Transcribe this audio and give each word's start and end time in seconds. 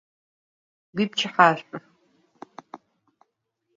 Vuipçıhe 0.95 1.47
ş'u! 1.57 1.77